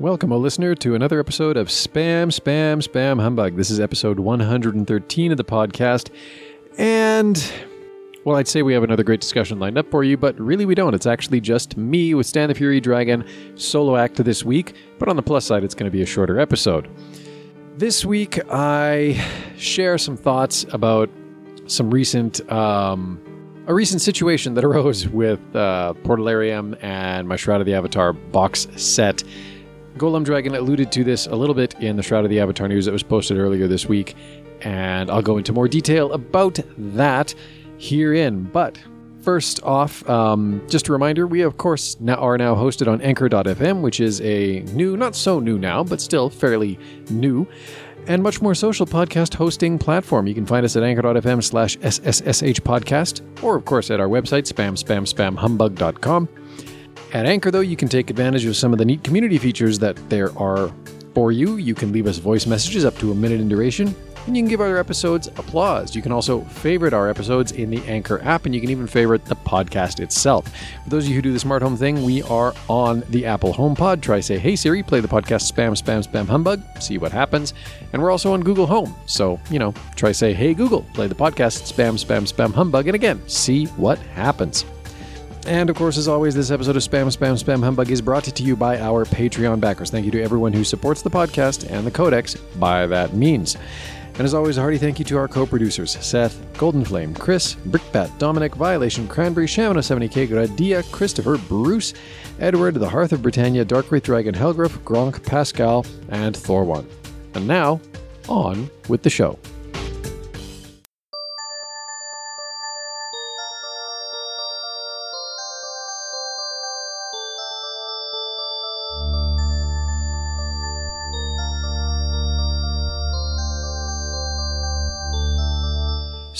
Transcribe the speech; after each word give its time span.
Welcome, 0.00 0.32
O 0.32 0.38
listener, 0.38 0.74
to 0.74 0.96
another 0.96 1.20
episode 1.20 1.56
of 1.56 1.68
Spam, 1.68 2.26
Spam, 2.26 2.82
Spam 2.82 3.20
Humbug. 3.20 3.54
This 3.54 3.70
is 3.70 3.78
episode 3.78 4.18
113 4.18 5.30
of 5.30 5.36
the 5.36 5.44
podcast. 5.44 6.10
And, 6.78 7.52
well, 8.24 8.36
I'd 8.36 8.48
say 8.48 8.62
we 8.62 8.74
have 8.74 8.82
another 8.82 9.04
great 9.04 9.20
discussion 9.20 9.60
lined 9.60 9.78
up 9.78 9.88
for 9.92 10.02
you, 10.02 10.16
but 10.16 10.36
really 10.40 10.66
we 10.66 10.74
don't. 10.74 10.94
It's 10.94 11.06
actually 11.06 11.40
just 11.40 11.76
me 11.76 12.12
with 12.12 12.26
Stan 12.26 12.48
the 12.48 12.56
Fury 12.56 12.80
Dragon 12.80 13.24
solo 13.54 13.94
act 13.94 14.16
this 14.16 14.44
week, 14.44 14.74
but 14.98 15.08
on 15.08 15.14
the 15.14 15.22
plus 15.22 15.44
side, 15.44 15.62
it's 15.62 15.76
going 15.76 15.88
to 15.88 15.96
be 15.96 16.02
a 16.02 16.06
shorter 16.06 16.40
episode. 16.40 16.90
This 17.76 18.04
week, 18.04 18.40
I 18.50 19.24
share 19.56 19.96
some 19.96 20.16
thoughts 20.16 20.66
about 20.72 21.08
some 21.66 21.88
recent, 21.92 22.40
um, 22.50 23.20
a 23.68 23.74
recent 23.74 24.02
situation 24.02 24.54
that 24.54 24.64
arose 24.64 25.06
with 25.06 25.38
uh, 25.54 25.94
Portalarium 26.02 26.76
and 26.82 27.28
my 27.28 27.36
Shroud 27.36 27.60
of 27.60 27.66
the 27.66 27.74
Avatar 27.74 28.12
box 28.12 28.66
set. 28.74 29.22
Golem 29.96 30.24
Dragon 30.24 30.54
alluded 30.54 30.90
to 30.92 31.04
this 31.04 31.26
a 31.26 31.36
little 31.36 31.54
bit 31.54 31.74
in 31.80 31.96
the 31.96 32.02
Shroud 32.02 32.24
of 32.24 32.30
the 32.30 32.40
Avatar 32.40 32.68
news 32.68 32.84
that 32.86 32.92
was 32.92 33.02
posted 33.02 33.38
earlier 33.38 33.68
this 33.68 33.86
week, 33.86 34.16
and 34.62 35.10
I'll 35.10 35.22
go 35.22 35.38
into 35.38 35.52
more 35.52 35.68
detail 35.68 36.12
about 36.12 36.58
that 36.76 37.34
herein. 37.78 38.42
But 38.42 38.78
first 39.22 39.62
off, 39.62 40.08
um, 40.08 40.60
just 40.68 40.88
a 40.88 40.92
reminder 40.92 41.26
we, 41.26 41.42
of 41.42 41.58
course, 41.58 41.96
now 42.00 42.16
are 42.16 42.36
now 42.36 42.56
hosted 42.56 42.90
on 42.90 43.00
Anchor.fm, 43.02 43.82
which 43.82 44.00
is 44.00 44.20
a 44.22 44.60
new, 44.72 44.96
not 44.96 45.14
so 45.14 45.38
new 45.38 45.58
now, 45.58 45.84
but 45.84 46.00
still 46.00 46.28
fairly 46.28 46.78
new, 47.10 47.46
and 48.08 48.20
much 48.22 48.42
more 48.42 48.54
social 48.54 48.86
podcast 48.86 49.34
hosting 49.34 49.78
platform. 49.78 50.26
You 50.26 50.34
can 50.34 50.44
find 50.44 50.64
us 50.64 50.74
at 50.76 50.82
Anchor.fm 50.82 51.42
slash 51.42 51.76
SSSH 51.78 52.60
podcast, 52.60 53.22
or, 53.44 53.54
of 53.54 53.64
course, 53.64 53.90
at 53.90 54.00
our 54.00 54.08
website, 54.08 54.52
spam, 54.52 54.72
spam, 54.76 55.06
spam, 55.06 55.36
humbug.com. 55.36 56.28
At 57.14 57.26
Anchor, 57.26 57.52
though, 57.52 57.60
you 57.60 57.76
can 57.76 57.88
take 57.88 58.10
advantage 58.10 58.44
of 58.44 58.56
some 58.56 58.72
of 58.72 58.78
the 58.80 58.84
neat 58.84 59.04
community 59.04 59.38
features 59.38 59.78
that 59.78 59.96
there 60.10 60.36
are 60.36 60.72
for 61.14 61.30
you. 61.30 61.58
You 61.58 61.72
can 61.72 61.92
leave 61.92 62.08
us 62.08 62.18
voice 62.18 62.44
messages 62.44 62.84
up 62.84 62.98
to 62.98 63.12
a 63.12 63.14
minute 63.14 63.40
in 63.40 63.48
duration, 63.48 63.94
and 64.26 64.36
you 64.36 64.42
can 64.42 64.48
give 64.48 64.60
our 64.60 64.78
episodes 64.78 65.28
applause. 65.28 65.94
You 65.94 66.02
can 66.02 66.10
also 66.10 66.40
favorite 66.40 66.92
our 66.92 67.08
episodes 67.08 67.52
in 67.52 67.70
the 67.70 67.80
Anchor 67.86 68.20
app, 68.24 68.46
and 68.46 68.54
you 68.54 68.60
can 68.60 68.68
even 68.68 68.88
favorite 68.88 69.24
the 69.26 69.36
podcast 69.36 70.00
itself. 70.00 70.48
For 70.82 70.90
those 70.90 71.04
of 71.04 71.10
you 71.10 71.14
who 71.14 71.22
do 71.22 71.32
the 71.32 71.38
smart 71.38 71.62
home 71.62 71.76
thing, 71.76 72.02
we 72.02 72.22
are 72.22 72.52
on 72.68 73.04
the 73.10 73.26
Apple 73.26 73.54
HomePod. 73.54 74.00
Try 74.00 74.18
say, 74.18 74.36
"Hey 74.36 74.56
Siri, 74.56 74.82
play 74.82 74.98
the 74.98 75.06
podcast 75.06 75.48
Spam 75.48 75.80
Spam 75.80 76.04
Spam 76.04 76.26
Humbug." 76.26 76.62
See 76.80 76.98
what 76.98 77.12
happens. 77.12 77.54
And 77.92 78.02
we're 78.02 78.10
also 78.10 78.32
on 78.32 78.40
Google 78.40 78.66
Home, 78.66 78.92
so 79.06 79.38
you 79.52 79.60
know, 79.60 79.72
try 79.94 80.10
say, 80.10 80.32
"Hey 80.32 80.52
Google, 80.52 80.84
play 80.94 81.06
the 81.06 81.14
podcast 81.14 81.72
Spam 81.72 81.94
Spam 81.94 82.26
Spam 82.28 82.52
Humbug," 82.52 82.88
and 82.88 82.96
again, 82.96 83.22
see 83.28 83.66
what 83.76 84.00
happens. 84.00 84.64
And 85.46 85.68
of 85.68 85.76
course, 85.76 85.98
as 85.98 86.08
always, 86.08 86.34
this 86.34 86.50
episode 86.50 86.76
of 86.76 86.82
Spam 86.82 87.06
Spam 87.14 87.42
Spam 87.42 87.62
Humbug 87.62 87.90
is 87.90 88.00
brought 88.00 88.24
to 88.24 88.42
you 88.42 88.56
by 88.56 88.78
our 88.78 89.04
Patreon 89.04 89.60
backers. 89.60 89.90
Thank 89.90 90.06
you 90.06 90.10
to 90.12 90.22
everyone 90.22 90.54
who 90.54 90.64
supports 90.64 91.02
the 91.02 91.10
podcast 91.10 91.70
and 91.70 91.86
the 91.86 91.90
Codex 91.90 92.34
by 92.58 92.86
that 92.86 93.12
means. 93.12 93.56
And 94.14 94.22
as 94.22 94.32
always, 94.32 94.56
a 94.56 94.60
hearty 94.60 94.78
thank 94.78 94.98
you 94.98 95.04
to 95.06 95.18
our 95.18 95.28
co-producers, 95.28 95.98
Seth, 96.00 96.40
Golden 96.56 96.84
Flame, 96.84 97.12
Chris, 97.14 97.56
Brickbat, 97.56 98.16
Dominic, 98.18 98.54
Violation, 98.54 99.06
Cranberry, 99.08 99.46
Shamana 99.46 99.78
70k, 99.78 100.28
Gradia, 100.28 100.90
Christopher, 100.92 101.36
Bruce, 101.36 101.94
Edward, 102.38 102.76
The 102.76 102.88
Hearth 102.88 103.12
of 103.12 103.22
Britannia, 103.22 103.64
Darkwraith 103.64 104.04
Dragon, 104.04 104.34
Helgriff, 104.34 104.78
Gronk, 104.84 105.26
Pascal, 105.26 105.84
and 106.08 106.34
Thor1. 106.34 106.86
And 107.34 107.46
now, 107.48 107.80
on 108.28 108.70
with 108.88 109.02
the 109.02 109.10
show. 109.10 109.38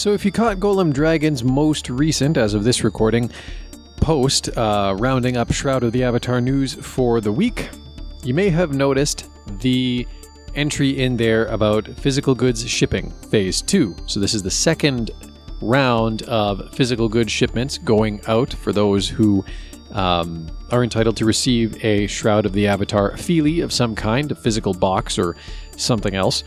So, 0.04 0.12
if 0.12 0.22
you 0.22 0.30
caught 0.30 0.58
Golem 0.58 0.92
Dragon's 0.92 1.42
most 1.42 1.88
recent, 1.88 2.36
as 2.36 2.52
of 2.52 2.62
this 2.62 2.84
recording, 2.84 3.30
post 3.96 4.54
uh, 4.54 4.94
rounding 4.98 5.38
up 5.38 5.50
Shroud 5.50 5.82
of 5.82 5.92
the 5.92 6.04
Avatar 6.04 6.42
news 6.42 6.74
for 6.74 7.22
the 7.22 7.32
week, 7.32 7.70
you 8.22 8.34
may 8.34 8.50
have 8.50 8.74
noticed 8.74 9.30
the 9.62 10.06
entry 10.54 11.02
in 11.02 11.16
there 11.16 11.46
about 11.46 11.88
physical 11.96 12.34
goods 12.34 12.68
shipping 12.68 13.12
phase 13.30 13.62
two. 13.62 13.96
So, 14.04 14.20
this 14.20 14.34
is 14.34 14.42
the 14.42 14.50
second 14.50 15.10
round 15.62 16.20
of 16.24 16.74
physical 16.74 17.08
goods 17.08 17.32
shipments 17.32 17.78
going 17.78 18.20
out 18.26 18.52
for 18.52 18.74
those 18.74 19.08
who 19.08 19.42
um, 19.92 20.46
are 20.70 20.84
entitled 20.84 21.16
to 21.16 21.24
receive 21.24 21.82
a 21.82 22.06
Shroud 22.08 22.44
of 22.44 22.52
the 22.52 22.66
Avatar 22.66 23.16
Feely 23.16 23.60
of 23.60 23.72
some 23.72 23.94
kind, 23.94 24.30
a 24.30 24.34
physical 24.34 24.74
box 24.74 25.18
or 25.18 25.34
something 25.78 26.14
else. 26.14 26.44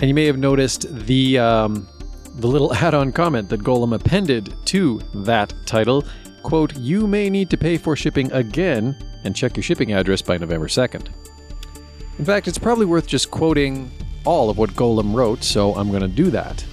And 0.00 0.08
you 0.08 0.14
may 0.14 0.24
have 0.24 0.38
noticed 0.38 0.92
the. 1.06 1.38
Um, 1.38 1.88
the 2.36 2.46
little 2.46 2.74
add-on 2.82 3.12
comment 3.12 3.48
that 3.48 3.62
Golem 3.62 3.94
appended 3.94 4.54
to 4.66 5.00
that 5.14 5.52
title, 5.64 6.04
quote, 6.42 6.76
"You 6.76 7.06
may 7.06 7.30
need 7.30 7.50
to 7.50 7.56
pay 7.56 7.76
for 7.76 7.96
shipping 7.96 8.30
again 8.32 8.96
and 9.24 9.34
check 9.34 9.56
your 9.56 9.62
shipping 9.64 9.92
address 9.92 10.22
by 10.22 10.38
November 10.38 10.68
2nd." 10.68 11.08
In 12.18 12.24
fact, 12.24 12.48
it's 12.48 12.58
probably 12.58 12.86
worth 12.86 13.06
just 13.06 13.30
quoting 13.30 13.90
all 14.24 14.50
of 14.50 14.58
what 14.58 14.70
Golem 14.70 15.14
wrote, 15.14 15.44
so 15.44 15.74
I'm 15.74 15.90
going 15.90 16.02
to 16.02 16.08
do 16.08 16.30
that. 16.30 16.64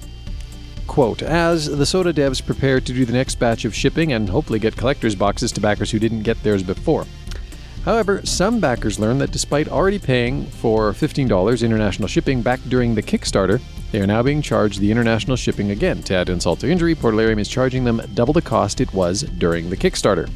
Quote, 0.88 1.22
as 1.22 1.66
the 1.66 1.84
SotA 1.86 2.14
devs 2.14 2.46
prepare 2.46 2.80
to 2.80 2.94
do 2.94 3.06
the 3.06 3.14
next 3.14 3.36
batch 3.36 3.66
of 3.66 3.74
shipping 3.74 4.14
and 4.14 4.28
hopefully 4.28 4.60
get 4.60 4.76
collector's 4.76 5.16
boxes 5.16 5.52
to 5.54 5.62
backers 5.62 5.92
who 5.92 6.00
didn't 6.00 6.24
get 6.24 6.42
theirs 6.44 6.64
before. 6.64 7.06
However, 7.86 8.22
some 8.26 8.60
backers 8.60 9.00
learn 9.00 9.18
that 9.20 9.32
despite 9.32 9.68
already 9.68 10.00
paying 10.00 10.46
for 10.46 10.94
$15 10.94 11.64
international 11.64 12.08
shipping 12.08 12.42
back 12.42 12.60
during 12.70 12.96
the 12.96 13.04
Kickstarter, 13.04 13.62
they 13.94 14.02
are 14.02 14.08
now 14.08 14.24
being 14.24 14.42
charged 14.42 14.80
the 14.80 14.90
international 14.90 15.38
shipping 15.38 15.70
again. 15.70 16.02
To 16.04 16.16
add 16.16 16.28
insult 16.28 16.60
to 16.62 16.70
injury, 16.70 16.96
Portalarium 16.96 17.40
is 17.40 17.48
charging 17.48 17.84
them 17.84 18.02
double 18.16 18.34
the 18.34 18.42
cost 18.42 18.82
it 18.82 18.92
was 18.92 19.22
during 19.22 19.70
the 19.70 19.78
Kickstarter. 19.78 20.32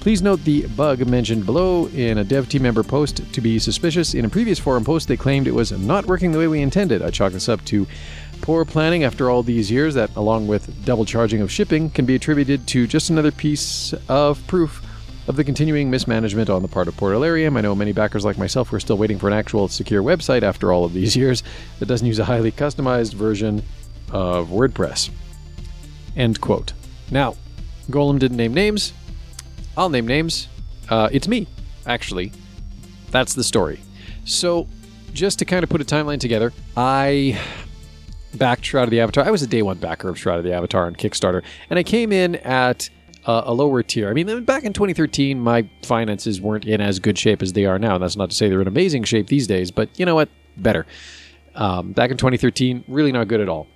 Please 0.00 0.20
note 0.20 0.42
the 0.42 0.66
bug 0.66 1.06
mentioned 1.06 1.46
below 1.46 1.86
in 1.90 2.18
a 2.18 2.24
dev 2.24 2.48
team 2.48 2.62
member 2.62 2.82
post 2.82 3.32
to 3.32 3.40
be 3.40 3.60
suspicious. 3.60 4.14
In 4.14 4.24
a 4.24 4.28
previous 4.28 4.58
forum 4.58 4.84
post, 4.84 5.06
they 5.06 5.16
claimed 5.16 5.46
it 5.46 5.54
was 5.54 5.70
not 5.70 6.06
working 6.06 6.32
the 6.32 6.38
way 6.38 6.48
we 6.48 6.62
intended. 6.62 7.00
I 7.00 7.10
chalk 7.10 7.32
this 7.32 7.48
up 7.48 7.64
to 7.66 7.86
poor 8.40 8.64
planning 8.64 9.04
after 9.04 9.30
all 9.30 9.44
these 9.44 9.70
years, 9.70 9.94
that, 9.94 10.10
along 10.16 10.48
with 10.48 10.84
double 10.84 11.04
charging 11.04 11.42
of 11.42 11.52
shipping, 11.52 11.90
can 11.90 12.06
be 12.06 12.16
attributed 12.16 12.66
to 12.66 12.88
just 12.88 13.08
another 13.08 13.30
piece 13.30 13.94
of 14.08 14.44
proof 14.48 14.84
of 15.26 15.36
the 15.36 15.44
continuing 15.44 15.90
mismanagement 15.90 16.50
on 16.50 16.62
the 16.62 16.68
part 16.68 16.88
of 16.88 16.94
Portalarium. 16.96 17.56
I 17.56 17.62
know 17.62 17.74
many 17.74 17.92
backers 17.92 18.24
like 18.24 18.36
myself 18.36 18.68
who 18.68 18.76
are 18.76 18.80
still 18.80 18.98
waiting 18.98 19.18
for 19.18 19.28
an 19.28 19.32
actual 19.32 19.68
secure 19.68 20.02
website 20.02 20.42
after 20.42 20.72
all 20.72 20.84
of 20.84 20.92
these 20.92 21.16
years 21.16 21.42
that 21.78 21.86
doesn't 21.86 22.06
use 22.06 22.18
a 22.18 22.24
highly 22.24 22.52
customized 22.52 23.14
version 23.14 23.62
of 24.10 24.48
WordPress. 24.48 25.10
End 26.16 26.40
quote. 26.40 26.72
Now, 27.10 27.36
Golem 27.90 28.18
didn't 28.18 28.36
name 28.36 28.54
names. 28.54 28.92
I'll 29.76 29.88
name 29.88 30.06
names. 30.06 30.48
Uh, 30.88 31.08
it's 31.10 31.26
me, 31.26 31.46
actually. 31.86 32.32
That's 33.10 33.34
the 33.34 33.44
story. 33.44 33.80
So, 34.24 34.68
just 35.12 35.38
to 35.38 35.44
kind 35.44 35.62
of 35.62 35.70
put 35.70 35.80
a 35.80 35.84
timeline 35.84 36.18
together, 36.18 36.52
I 36.76 37.40
backed 38.34 38.64
Shroud 38.64 38.84
of 38.84 38.90
the 38.90 39.00
Avatar. 39.00 39.24
I 39.24 39.30
was 39.30 39.42
a 39.42 39.46
day 39.46 39.62
one 39.62 39.78
backer 39.78 40.08
of 40.08 40.18
Shroud 40.18 40.38
of 40.38 40.44
the 40.44 40.52
Avatar 40.52 40.86
on 40.86 40.96
Kickstarter, 40.96 41.42
and 41.70 41.78
I 41.78 41.82
came 41.82 42.12
in 42.12 42.36
at 42.36 42.88
uh, 43.26 43.42
a 43.46 43.54
lower 43.54 43.82
tier. 43.82 44.08
I 44.08 44.12
mean, 44.12 44.44
back 44.44 44.64
in 44.64 44.72
2013, 44.72 45.40
my 45.40 45.68
finances 45.82 46.40
weren't 46.40 46.64
in 46.64 46.80
as 46.80 46.98
good 46.98 47.18
shape 47.18 47.42
as 47.42 47.52
they 47.52 47.64
are 47.64 47.78
now. 47.78 47.94
And 47.94 48.02
That's 48.02 48.16
not 48.16 48.30
to 48.30 48.36
say 48.36 48.48
they're 48.48 48.60
in 48.60 48.68
amazing 48.68 49.04
shape 49.04 49.28
these 49.28 49.46
days, 49.46 49.70
but 49.70 49.88
you 49.98 50.06
know 50.06 50.14
what? 50.14 50.28
Better. 50.56 50.86
Um, 51.54 51.92
back 51.92 52.10
in 52.10 52.16
2013, 52.16 52.84
really 52.88 53.12
not 53.12 53.28
good 53.28 53.40
at 53.40 53.48
all. 53.48 53.66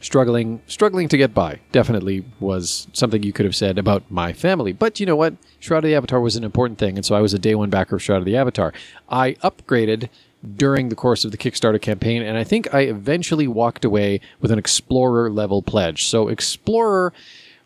Struggling, 0.00 0.62
struggling 0.66 1.08
to 1.08 1.16
get 1.16 1.34
by. 1.34 1.58
Definitely 1.72 2.24
was 2.38 2.86
something 2.92 3.22
you 3.22 3.32
could 3.32 3.44
have 3.44 3.56
said 3.56 3.78
about 3.78 4.08
my 4.10 4.32
family. 4.32 4.72
But 4.72 5.00
you 5.00 5.06
know 5.06 5.16
what? 5.16 5.34
Shroud 5.58 5.78
of 5.78 5.84
the 5.84 5.94
Avatar 5.96 6.20
was 6.20 6.36
an 6.36 6.44
important 6.44 6.78
thing, 6.78 6.96
and 6.96 7.04
so 7.04 7.16
I 7.16 7.20
was 7.20 7.34
a 7.34 7.38
day 7.38 7.54
one 7.56 7.68
backer 7.68 7.96
of 7.96 8.02
Shroud 8.02 8.18
of 8.18 8.24
the 8.24 8.36
Avatar. 8.36 8.72
I 9.08 9.32
upgraded 9.42 10.08
during 10.54 10.88
the 10.88 10.94
course 10.94 11.24
of 11.24 11.32
the 11.32 11.36
Kickstarter 11.36 11.82
campaign, 11.82 12.22
and 12.22 12.38
I 12.38 12.44
think 12.44 12.72
I 12.72 12.82
eventually 12.82 13.48
walked 13.48 13.84
away 13.84 14.20
with 14.40 14.52
an 14.52 14.58
Explorer 14.58 15.30
level 15.30 15.62
pledge. 15.62 16.06
So 16.06 16.28
Explorer 16.28 17.12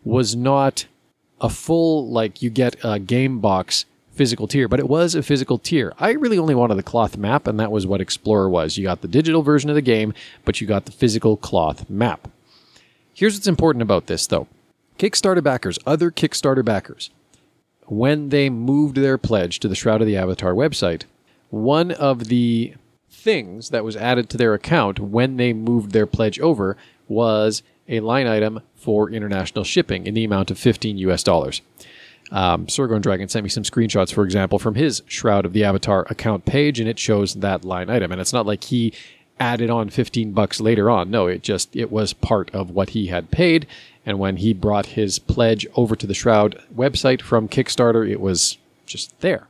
was 0.02 0.34
not 0.34 0.86
a 1.42 1.50
full 1.50 2.08
like 2.08 2.40
you 2.40 2.48
get 2.48 2.76
a 2.82 2.98
game 2.98 3.40
box 3.40 3.84
physical 4.12 4.46
tier, 4.46 4.68
but 4.68 4.78
it 4.78 4.88
was 4.88 5.14
a 5.14 5.22
physical 5.22 5.58
tier. 5.58 5.92
I 5.98 6.12
really 6.12 6.38
only 6.38 6.54
wanted 6.54 6.76
the 6.76 6.82
cloth 6.82 7.16
map, 7.16 7.46
and 7.46 7.58
that 7.58 7.72
was 7.72 7.86
what 7.86 8.00
Explorer 8.00 8.48
was. 8.48 8.76
You 8.78 8.84
got 8.84 9.00
the 9.00 9.08
digital 9.08 9.42
version 9.42 9.68
of 9.68 9.74
the 9.74 9.82
game, 9.82 10.14
but 10.44 10.60
you 10.60 10.66
got 10.66 10.84
the 10.84 10.92
physical 10.92 11.36
cloth 11.36 11.90
map. 11.90 12.28
Here's 13.14 13.34
what's 13.34 13.46
important 13.46 13.82
about 13.82 14.06
this, 14.06 14.26
though 14.26 14.46
Kickstarter 14.98 15.42
backers, 15.42 15.78
other 15.84 16.10
Kickstarter 16.10 16.64
backers, 16.64 17.10
when 17.86 18.28
they 18.28 18.48
moved 18.48 18.96
their 18.96 19.18
pledge 19.18 19.58
to 19.60 19.68
the 19.68 19.74
Shroud 19.74 20.00
of 20.00 20.06
the 20.06 20.16
Avatar 20.16 20.52
website, 20.54 21.02
one 21.50 21.90
of 21.90 22.28
the 22.28 22.74
things 23.10 23.70
that 23.70 23.84
was 23.84 23.96
added 23.96 24.30
to 24.30 24.36
their 24.36 24.54
account 24.54 24.98
when 24.98 25.36
they 25.36 25.52
moved 25.52 25.92
their 25.92 26.06
pledge 26.06 26.40
over 26.40 26.76
was 27.08 27.62
a 27.88 28.00
line 28.00 28.26
item 28.26 28.61
for 28.75 29.11
international 29.11 29.64
shipping 29.64 30.06
in 30.06 30.14
the 30.14 30.25
amount 30.25 30.50
of 30.50 30.58
15 30.58 30.99
US 30.99 31.23
dollars. 31.23 31.62
Um, 32.31 32.67
Sergorn 32.67 33.02
Dragon 33.02 33.29
sent 33.29 33.44
me 33.44 33.50
some 33.50 33.62
screenshots, 33.62 34.12
for 34.12 34.25
example, 34.25 34.58
from 34.58 34.75
his 34.75 35.02
Shroud 35.06 35.44
of 35.44 35.52
the 35.52 35.64
Avatar 35.64 36.06
account 36.08 36.46
page, 36.46 36.81
and 36.81 36.88
it 36.88 36.99
shows 36.99 37.34
that 37.34 37.64
line 37.64 37.90
item. 37.90 38.11
And 38.11 38.20
it's 38.20 38.32
not 38.32 38.46
like 38.46 38.64
he 38.64 38.94
added 39.38 39.70
on 39.70 39.90
15 39.90 40.32
bucks 40.32 40.61
later 40.61 40.88
on. 40.88 41.11
No, 41.11 41.26
it 41.26 41.43
just 41.43 41.75
it 41.76 41.93
was 41.93 42.12
part 42.12 42.50
of 42.55 42.70
what 42.70 42.90
he 42.90 43.08
had 43.08 43.31
paid. 43.31 43.67
And 44.06 44.19
when 44.19 44.38
he 44.38 44.52
brought 44.52 44.87
his 44.87 45.19
pledge 45.19 45.67
over 45.75 45.94
to 45.94 46.06
the 46.06 46.14
Shroud 46.14 46.61
website 46.75 47.20
from 47.20 47.49
Kickstarter, 47.49 48.08
it 48.08 48.20
was 48.20 48.56
just 48.87 49.19
there. 49.20 49.46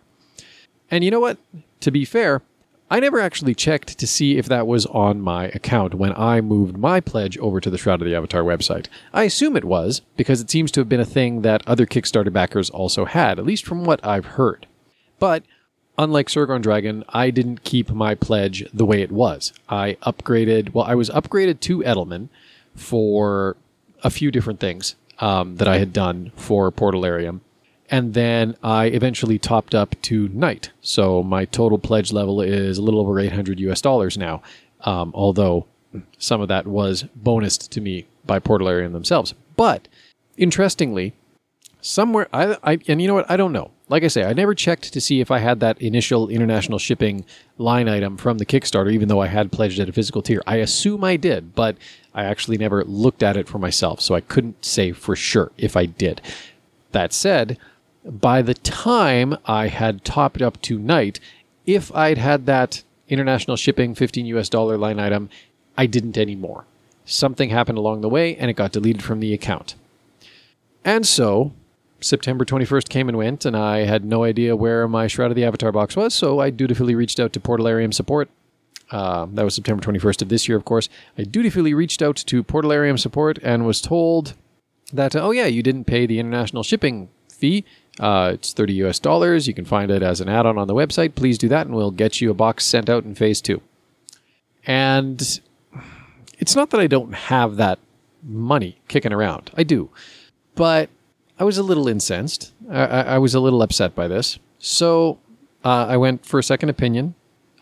And 0.90 1.04
you 1.04 1.10
know 1.10 1.20
what? 1.20 1.38
To 1.80 1.90
be 1.90 2.04
fair, 2.04 2.42
I 2.92 3.00
never 3.00 3.20
actually 3.20 3.54
checked 3.54 3.96
to 3.96 4.06
see 4.06 4.36
if 4.36 4.44
that 4.48 4.66
was 4.66 4.84
on 4.84 5.22
my 5.22 5.46
account 5.46 5.94
when 5.94 6.12
I 6.12 6.42
moved 6.42 6.76
my 6.76 7.00
pledge 7.00 7.38
over 7.38 7.58
to 7.58 7.70
the 7.70 7.78
Shroud 7.78 8.02
of 8.02 8.06
the 8.06 8.14
Avatar 8.14 8.42
website. 8.42 8.88
I 9.14 9.22
assume 9.22 9.56
it 9.56 9.64
was, 9.64 10.02
because 10.14 10.42
it 10.42 10.50
seems 10.50 10.70
to 10.72 10.80
have 10.80 10.90
been 10.90 11.00
a 11.00 11.06
thing 11.06 11.40
that 11.40 11.66
other 11.66 11.86
Kickstarter 11.86 12.30
backers 12.30 12.68
also 12.68 13.06
had, 13.06 13.38
at 13.38 13.46
least 13.46 13.64
from 13.64 13.84
what 13.84 14.04
I've 14.04 14.36
heard. 14.36 14.66
But 15.18 15.42
unlike 15.96 16.28
Sergorn 16.28 16.60
Dragon, 16.60 17.02
I 17.08 17.30
didn't 17.30 17.64
keep 17.64 17.88
my 17.88 18.14
pledge 18.14 18.62
the 18.74 18.84
way 18.84 19.00
it 19.00 19.10
was. 19.10 19.54
I 19.70 19.96
upgraded, 20.02 20.74
well, 20.74 20.84
I 20.84 20.94
was 20.94 21.08
upgraded 21.08 21.60
to 21.60 21.78
Edelman 21.78 22.28
for 22.74 23.56
a 24.04 24.10
few 24.10 24.30
different 24.30 24.60
things 24.60 24.96
um, 25.18 25.56
that 25.56 25.66
I 25.66 25.78
had 25.78 25.94
done 25.94 26.30
for 26.36 26.70
Portalarium 26.70 27.40
and 27.92 28.14
then 28.14 28.56
I 28.62 28.86
eventually 28.86 29.38
topped 29.38 29.74
up 29.74 29.94
to 30.02 30.28
Knight. 30.28 30.70
So 30.80 31.22
my 31.22 31.44
total 31.44 31.78
pledge 31.78 32.10
level 32.10 32.40
is 32.40 32.78
a 32.78 32.82
little 32.82 33.00
over 33.00 33.20
800 33.20 33.60
US 33.60 33.82
dollars 33.82 34.16
now, 34.16 34.42
um, 34.80 35.12
although 35.14 35.66
some 36.18 36.40
of 36.40 36.48
that 36.48 36.66
was 36.66 37.04
bonused 37.22 37.68
to 37.68 37.82
me 37.82 38.06
by 38.24 38.40
Portalarium 38.40 38.92
themselves. 38.92 39.34
But 39.56 39.88
interestingly, 40.38 41.12
somewhere 41.82 42.28
I, 42.32 42.56
I 42.64 42.78
and 42.88 43.02
you 43.02 43.08
know 43.08 43.14
what 43.14 43.30
I 43.30 43.36
don't 43.36 43.52
know. 43.52 43.70
Like 43.90 44.04
I 44.04 44.08
say, 44.08 44.24
I 44.24 44.32
never 44.32 44.54
checked 44.54 44.94
to 44.94 45.00
see 45.02 45.20
if 45.20 45.30
I 45.30 45.40
had 45.40 45.60
that 45.60 45.78
initial 45.82 46.30
international 46.30 46.78
shipping 46.78 47.26
line 47.58 47.90
item 47.90 48.16
from 48.16 48.38
the 48.38 48.46
Kickstarter, 48.46 48.90
even 48.90 49.08
though 49.08 49.20
I 49.20 49.26
had 49.26 49.52
pledged 49.52 49.78
at 49.78 49.90
a 49.90 49.92
physical 49.92 50.22
tier. 50.22 50.40
I 50.46 50.56
assume 50.56 51.04
I 51.04 51.18
did, 51.18 51.54
but 51.54 51.76
I 52.14 52.24
actually 52.24 52.56
never 52.56 52.84
looked 52.84 53.22
at 53.22 53.36
it 53.36 53.48
for 53.48 53.58
myself, 53.58 54.00
so 54.00 54.14
I 54.14 54.22
couldn't 54.22 54.64
say 54.64 54.92
for 54.92 55.14
sure 55.14 55.52
if 55.58 55.76
I 55.76 55.84
did. 55.84 56.22
That 56.92 57.12
said, 57.12 57.58
by 58.04 58.42
the 58.42 58.54
time 58.54 59.36
I 59.46 59.68
had 59.68 60.04
topped 60.04 60.42
up 60.42 60.60
to 60.62 60.78
Knight, 60.78 61.20
if 61.66 61.94
I'd 61.94 62.18
had 62.18 62.46
that 62.46 62.82
international 63.08 63.56
shipping 63.56 63.94
15 63.94 64.26
US 64.26 64.48
dollar 64.48 64.76
line 64.76 64.98
item, 64.98 65.28
I 65.76 65.86
didn't 65.86 66.18
anymore. 66.18 66.64
Something 67.04 67.50
happened 67.50 67.78
along 67.78 68.00
the 68.00 68.08
way 68.08 68.36
and 68.36 68.50
it 68.50 68.54
got 68.54 68.72
deleted 68.72 69.02
from 69.02 69.20
the 69.20 69.34
account. 69.34 69.74
And 70.84 71.06
so, 71.06 71.52
September 72.00 72.44
21st 72.44 72.88
came 72.88 73.08
and 73.08 73.16
went, 73.16 73.44
and 73.44 73.56
I 73.56 73.84
had 73.84 74.04
no 74.04 74.24
idea 74.24 74.56
where 74.56 74.88
my 74.88 75.06
Shroud 75.06 75.30
of 75.30 75.36
the 75.36 75.44
Avatar 75.44 75.70
box 75.70 75.94
was, 75.94 76.14
so 76.14 76.40
I 76.40 76.50
dutifully 76.50 76.94
reached 76.96 77.20
out 77.20 77.32
to 77.34 77.40
Portalarium 77.40 77.94
support. 77.94 78.28
Uh, 78.90 79.26
that 79.32 79.44
was 79.44 79.54
September 79.54 79.82
21st 79.82 80.22
of 80.22 80.28
this 80.28 80.48
year, 80.48 80.56
of 80.56 80.64
course. 80.64 80.88
I 81.16 81.22
dutifully 81.22 81.72
reached 81.72 82.02
out 82.02 82.16
to 82.16 82.42
Portalarium 82.42 82.98
support 82.98 83.38
and 83.42 83.64
was 83.64 83.80
told 83.80 84.34
that, 84.92 85.14
oh, 85.14 85.30
yeah, 85.30 85.46
you 85.46 85.62
didn't 85.62 85.84
pay 85.84 86.04
the 86.04 86.18
international 86.18 86.62
shipping 86.62 87.08
fee. 87.28 87.64
Uh, 88.00 88.30
it's 88.34 88.52
30 88.52 88.74
US 88.84 88.98
dollars. 88.98 89.46
You 89.46 89.54
can 89.54 89.64
find 89.64 89.90
it 89.90 90.02
as 90.02 90.20
an 90.20 90.28
add 90.28 90.46
on 90.46 90.58
on 90.58 90.66
the 90.66 90.74
website. 90.74 91.14
Please 91.14 91.38
do 91.38 91.48
that, 91.48 91.66
and 91.66 91.74
we'll 91.74 91.90
get 91.90 92.20
you 92.20 92.30
a 92.30 92.34
box 92.34 92.64
sent 92.64 92.88
out 92.88 93.04
in 93.04 93.14
phase 93.14 93.40
two. 93.40 93.60
And 94.66 95.40
it's 96.38 96.56
not 96.56 96.70
that 96.70 96.80
I 96.80 96.86
don't 96.86 97.14
have 97.14 97.56
that 97.56 97.78
money 98.22 98.78
kicking 98.88 99.12
around, 99.12 99.50
I 99.56 99.62
do. 99.62 99.90
But 100.54 100.90
I 101.38 101.44
was 101.44 101.58
a 101.58 101.62
little 101.62 101.88
incensed. 101.88 102.52
I, 102.70 102.84
I 102.84 103.18
was 103.18 103.34
a 103.34 103.40
little 103.40 103.62
upset 103.62 103.94
by 103.94 104.08
this. 104.08 104.38
So 104.58 105.18
uh, 105.64 105.86
I 105.88 105.96
went 105.96 106.24
for 106.24 106.38
a 106.38 106.42
second 106.42 106.68
opinion. 106.68 107.14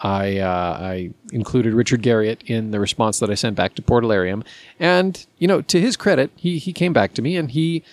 I, 0.02 0.38
uh, 0.38 0.78
I 0.80 1.10
included 1.32 1.74
Richard 1.74 2.02
Garriott 2.02 2.42
in 2.46 2.70
the 2.70 2.80
response 2.80 3.18
that 3.20 3.30
I 3.30 3.34
sent 3.34 3.56
back 3.56 3.74
to 3.74 3.82
Portalarium. 3.82 4.44
And, 4.78 5.26
you 5.38 5.46
know, 5.46 5.60
to 5.62 5.80
his 5.80 5.96
credit, 5.96 6.30
he, 6.36 6.58
he 6.58 6.72
came 6.72 6.92
back 6.92 7.12
to 7.14 7.22
me 7.22 7.36
and 7.36 7.50
he 7.50 7.84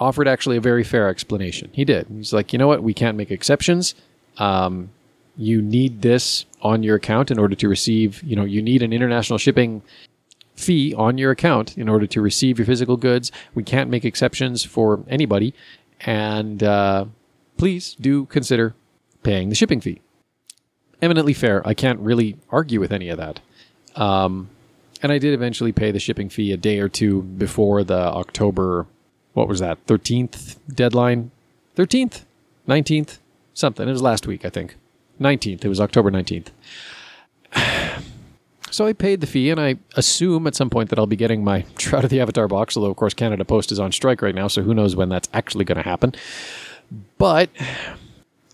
offered 0.00 0.26
actually 0.26 0.56
a 0.56 0.60
very 0.60 0.82
fair 0.82 1.08
explanation. 1.08 1.70
He 1.72 1.84
did. 1.84 2.06
He's 2.08 2.32
like, 2.32 2.52
you 2.52 2.58
know 2.58 2.66
what? 2.66 2.82
We 2.82 2.94
can't 2.94 3.16
make 3.16 3.30
exceptions. 3.30 3.94
Um, 4.38 4.90
you 5.36 5.62
need 5.62 6.02
this 6.02 6.46
on 6.62 6.82
your 6.82 6.96
account 6.96 7.30
in 7.30 7.38
order 7.38 7.54
to 7.54 7.68
receive, 7.68 8.22
you 8.22 8.34
know, 8.34 8.44
you 8.44 8.62
need 8.62 8.82
an 8.82 8.92
international 8.92 9.38
shipping 9.38 9.82
fee 10.54 10.94
on 10.94 11.18
your 11.18 11.30
account 11.30 11.78
in 11.78 11.88
order 11.88 12.06
to 12.06 12.20
receive 12.20 12.58
your 12.58 12.66
physical 12.66 12.96
goods. 12.96 13.30
We 13.54 13.62
can't 13.62 13.90
make 13.90 14.04
exceptions 14.04 14.64
for 14.64 15.04
anybody. 15.08 15.54
And 16.00 16.62
uh, 16.62 17.06
please 17.56 17.94
do 18.00 18.26
consider 18.26 18.74
paying 19.22 19.50
the 19.50 19.54
shipping 19.54 19.80
fee. 19.80 20.00
Eminently 21.02 21.34
fair. 21.34 21.66
I 21.66 21.74
can't 21.74 22.00
really 22.00 22.36
argue 22.50 22.80
with 22.80 22.92
any 22.92 23.08
of 23.08 23.18
that. 23.18 23.40
Um, 23.96 24.50
and 25.02 25.10
I 25.12 25.18
did 25.18 25.32
eventually 25.32 25.72
pay 25.72 25.90
the 25.90 25.98
shipping 25.98 26.28
fee 26.28 26.52
a 26.52 26.56
day 26.56 26.78
or 26.78 26.88
two 26.88 27.22
before 27.22 27.84
the 27.84 27.98
October 27.98 28.86
what 29.34 29.48
was 29.48 29.60
that 29.60 29.84
13th 29.86 30.56
deadline? 30.72 31.30
13th 31.76 32.22
19th 32.68 33.18
something. 33.54 33.88
It 33.88 33.92
was 33.92 34.02
last 34.02 34.26
week 34.26 34.44
i 34.44 34.50
think. 34.50 34.76
19th 35.20 35.64
it 35.64 35.68
was 35.68 35.80
october 35.80 36.10
19th 36.10 36.48
so 38.70 38.86
i 38.86 38.92
paid 38.92 39.20
the 39.20 39.26
fee 39.26 39.50
and 39.50 39.60
i 39.60 39.76
assume 39.96 40.46
at 40.46 40.54
some 40.54 40.70
point 40.70 40.88
that 40.88 40.98
i'll 40.98 41.06
be 41.06 41.16
getting 41.16 41.44
my 41.44 41.64
shroud 41.78 42.04
of 42.04 42.10
the 42.10 42.20
avatar 42.20 42.48
box 42.48 42.76
although 42.76 42.90
of 42.90 42.96
course 42.96 43.12
canada 43.12 43.44
post 43.44 43.70
is 43.70 43.78
on 43.78 43.92
strike 43.92 44.22
right 44.22 44.34
now 44.34 44.48
so 44.48 44.62
who 44.62 44.72
knows 44.72 44.96
when 44.96 45.08
that's 45.08 45.28
actually 45.34 45.64
going 45.64 45.76
to 45.76 45.88
happen. 45.88 46.14
But 47.18 47.50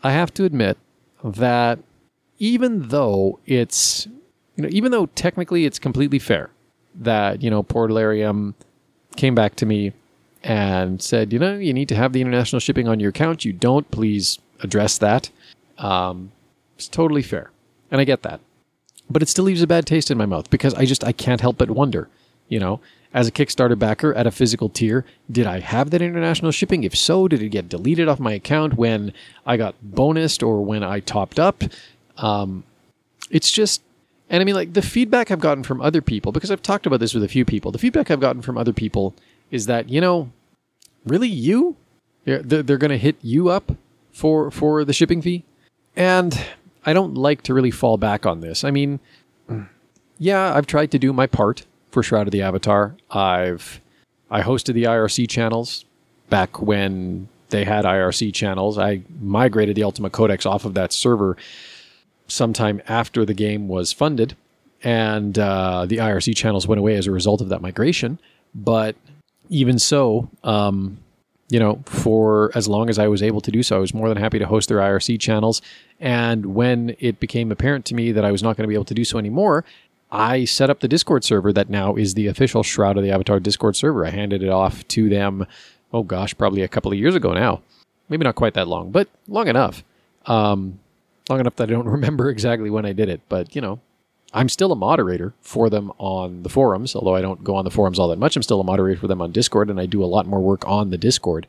i 0.03 0.13
have 0.13 0.35
to 0.35 0.45
admit 0.45 0.77
that 1.23 1.79
even 2.39 2.89
though 2.89 3.39
it's 3.47 4.07
you 4.57 4.63
know 4.63 4.69
even 4.71 4.93
though 4.93 5.07
technically 5.07 5.65
it's 5.65 5.79
completely 5.79 6.19
fair 6.19 6.51
that 6.95 7.43
you 7.43 7.51
know 7.51 7.63
portalarium 7.63 8.55
came 9.17 9.35
back 9.35 9.57
to 9.57 9.67
me 9.67 9.93
and 10.47 11.03
said, 11.03 11.33
you 11.33 11.41
know, 11.41 11.59
you 11.59 11.75
need 11.75 11.89
to 11.89 11.97
have 11.97 12.13
the 12.13 12.21
international 12.21 12.61
shipping 12.61 12.87
on 12.87 13.01
your 13.01 13.11
account. 13.11 13.45
You 13.45 13.53
don't, 13.53 13.91
please 13.91 14.39
address 14.61 14.97
that. 14.99 15.29
Um, 15.77 16.31
it's 16.77 16.87
totally 16.87 17.23
fair. 17.23 17.51
And 17.91 18.01
I 18.01 18.05
get 18.05 18.23
that. 18.23 18.41
But 19.11 19.23
it 19.23 19.29
still 19.29 19.45
leaves 19.45 19.61
a 19.61 19.67
bad 19.67 19.87
taste 19.87 20.09
in 20.09 20.17
my 20.17 20.25
mouth 20.25 20.49
because 20.49 20.73
I 20.75 20.85
just, 20.85 21.03
I 21.03 21.11
can't 21.11 21.41
help 21.41 21.59
but 21.59 21.71
wonder, 21.71 22.09
you 22.49 22.61
know, 22.61 22.81
as 23.13 23.27
a 23.27 23.33
Kickstarter 23.33 23.77
backer 23.77 24.15
at 24.15 24.29
a 24.29 24.31
physical 24.31 24.69
tier, 24.69 25.05
did 25.29 25.49
I 25.49 25.59
have 25.59 25.91
that 25.91 26.01
international 26.01 26.53
shipping? 26.53 26.85
If 26.85 26.97
so, 26.97 27.27
did 27.27 27.43
it 27.43 27.49
get 27.49 27.69
deleted 27.69 28.07
off 28.07 28.21
my 28.21 28.33
account 28.33 28.75
when 28.75 29.13
I 29.45 29.57
got 29.57 29.75
bonused 29.85 30.47
or 30.47 30.65
when 30.65 30.85
I 30.85 31.01
topped 31.01 31.41
up? 31.41 31.65
Um, 32.19 32.63
it's 33.33 33.51
just, 33.51 33.83
and 34.31 34.41
I 34.41 34.45
mean, 34.45 34.55
like 34.55 34.75
the 34.75 34.83
feedback 34.83 35.33
I've 35.33 35.41
gotten 35.41 35.65
from 35.65 35.81
other 35.81 36.01
people, 36.01 36.31
because 36.31 36.53
I've 36.53 36.63
talked 36.63 36.87
about 36.87 37.01
this 37.01 37.15
with 37.15 37.25
a 37.25 37.29
few 37.29 37.45
people, 37.45 37.73
the 37.73 37.79
feedback 37.79 38.13
I've 38.13 38.21
gotten 38.21 38.43
from 38.43 38.57
other 38.57 38.73
people 38.73 39.13
is 39.51 39.67
that, 39.67 39.89
you 39.89 40.01
know, 40.01 40.31
really 41.07 41.29
you? 41.29 41.77
They're, 42.25 42.43
they're 42.43 42.79
going 42.79 42.91
to 42.91 42.99
hit 42.99 43.17
you 43.23 43.49
up 43.49 43.73
for 44.13 44.51
for 44.51 44.85
the 44.85 44.93
shipping 44.93 45.23
fee, 45.23 45.45
and 45.95 46.39
I 46.85 46.93
don't 46.93 47.15
like 47.15 47.43
to 47.43 47.55
really 47.55 47.71
fall 47.71 47.97
back 47.97 48.27
on 48.27 48.41
this. 48.41 48.65
I 48.65 48.71
mean, 48.71 48.99
yeah, 50.19 50.55
I've 50.55 50.67
tried 50.67 50.91
to 50.93 50.99
do 50.99 51.13
my 51.13 51.27
part 51.27 51.65
for 51.91 52.03
Shroud 52.03 52.27
of 52.27 52.33
the 52.33 52.43
Avatar. 52.43 52.97
I've 53.11 53.81
I 54.31 54.43
hosted 54.43 54.75
the 54.75 54.85
IRC 54.85 55.29
channels 55.29 55.85
back 56.29 56.61
when 56.61 57.29
they 57.51 57.65
had 57.65 57.85
IRC 57.85 58.35
channels. 58.35 58.79
I 58.79 59.03
migrated 59.21 59.77
the 59.77 59.85
Ultima 59.85 60.11
Codex 60.11 60.47
off 60.47 60.65
of 60.65 60.75
that 60.75 60.93
server 60.93 61.37
sometime 62.27 62.83
after 62.89 63.25
the 63.25 63.35
game 63.35 63.69
was 63.69 63.93
funded, 63.93 64.37
and 64.83 65.39
uh, 65.39 65.87
the 65.87 65.99
IRC 65.99 66.37
channels 66.37 66.67
went 66.67 66.81
away 66.81 66.97
as 66.97 67.07
a 67.07 67.13
result 67.13 67.41
of 67.41 67.49
that 67.51 67.63
migration. 67.63 68.19
But 68.55 68.97
even 69.49 69.79
so, 69.79 70.31
um, 70.45 70.99
you 71.49 71.61
know, 71.61 71.83
for 71.87 72.51
as 72.55 72.67
long 72.67 72.91
as 72.91 72.99
I 72.99 73.07
was 73.07 73.23
able 73.23 73.41
to 73.41 73.51
do 73.51 73.63
so, 73.63 73.77
I 73.77 73.79
was 73.79 73.95
more 73.95 74.09
than 74.09 74.19
happy 74.19 74.39
to 74.39 74.47
host 74.47 74.69
their 74.69 74.79
IRC 74.79 75.21
channels. 75.21 75.63
And 76.01 76.55
when 76.55 76.97
it 76.99 77.21
became 77.21 77.53
apparent 77.53 77.85
to 77.87 77.95
me 77.95 78.13
that 78.13 78.25
I 78.25 78.33
was 78.33 78.43
not 78.43 78.57
going 78.57 78.65
to 78.65 78.69
be 78.69 78.75
able 78.75 78.85
to 78.87 78.95
do 78.95 79.05
so 79.05 79.19
anymore, 79.19 79.65
I 80.11 80.45
set 80.45 80.71
up 80.71 80.81
the 80.81 80.89
Discord 80.89 81.25
server 81.25 81.53
that 81.53 81.71
now 81.71 81.97
is 81.97 82.15
the 82.15 82.27
official 82.27 82.63
Shroud 82.63 82.97
of 82.97 83.05
the 83.05 83.11
Avatar 83.11 83.41
Discord 83.41 83.77
server. 83.77 84.07
I 84.07 84.11
handed 84.11 84.43
it 84.43 84.49
off 84.49 84.87
to 84.89 85.09
them, 85.09 85.47
oh 85.93 86.03
gosh, 86.03 86.37
probably 86.37 86.63
a 86.63 86.69
couple 86.69 86.93
of 86.93 86.99
years 86.99 87.15
ago 87.15 87.33
now. 87.33 87.63
Maybe 88.09 88.25
not 88.25 88.37
quite 88.37 88.55
that 88.55 88.69
long, 88.69 88.91
but 88.91 89.09
long 89.27 89.49
enough. 89.49 89.83
Um, 90.27 90.79
long 91.29 91.41
enough 91.41 91.57
that 91.57 91.71
I 91.71 91.73
don't 91.73 91.89
remember 91.89 92.31
exactly 92.31 92.71
when 92.71 92.87
I 92.87 92.93
did 92.93 93.09
it, 93.09 93.21
but 93.29 93.55
you 93.55 93.61
know, 93.61 93.81
I'm 94.33 94.49
still 94.49 94.73
a 94.73 94.77
moderator 94.77 95.35
for 95.41 95.71
them 95.71 95.93
on 95.99 96.43
the 96.43 96.49
forums, 96.49 96.95
although 96.95 97.15
I 97.15 97.23
don't 97.23 97.45
go 97.45 97.57
on 97.57 97.65
the 97.65 97.71
forums 97.71 97.99
all 97.99 98.09
that 98.09 98.19
much. 98.19 98.37
I'm 98.37 98.43
still 98.43 98.61
a 98.61 98.65
moderator 98.65 99.01
for 99.01 99.07
them 99.07 99.23
on 99.23 99.33
Discord, 99.33 99.71
and 99.71 99.81
I 99.81 99.87
do 99.87 100.03
a 100.03 100.07
lot 100.07 100.27
more 100.27 100.41
work 100.41 100.67
on 100.67 100.91
the 100.91 100.99
Discord. 100.99 101.47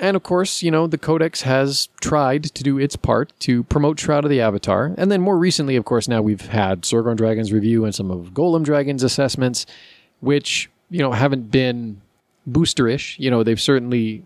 And 0.00 0.16
of 0.16 0.22
course, 0.22 0.62
you 0.62 0.70
know, 0.70 0.86
the 0.86 0.98
Codex 0.98 1.42
has 1.42 1.88
tried 2.00 2.44
to 2.44 2.62
do 2.62 2.78
its 2.78 2.94
part 2.94 3.32
to 3.40 3.64
promote 3.64 3.98
Shroud 3.98 4.24
of 4.24 4.30
the 4.30 4.40
Avatar. 4.40 4.94
And 4.96 5.10
then 5.10 5.20
more 5.20 5.36
recently, 5.36 5.74
of 5.74 5.84
course, 5.84 6.06
now 6.06 6.22
we've 6.22 6.46
had 6.46 6.82
Sergorn 6.82 7.16
Dragon's 7.16 7.52
review 7.52 7.84
and 7.84 7.94
some 7.94 8.10
of 8.10 8.32
Golem 8.32 8.62
Dragon's 8.62 9.02
assessments, 9.02 9.66
which, 10.20 10.70
you 10.88 11.00
know, 11.00 11.12
haven't 11.12 11.50
been 11.50 12.00
boosterish. 12.48 13.18
You 13.18 13.30
know, 13.30 13.42
they've 13.42 13.60
certainly 13.60 14.22